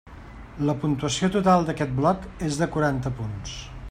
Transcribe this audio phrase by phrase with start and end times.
[0.69, 3.55] La puntuació total d'aquest bloc és de quaranta punts.